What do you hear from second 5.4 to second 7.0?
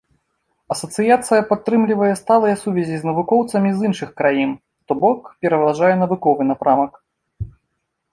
пераважае навуковы напрамак.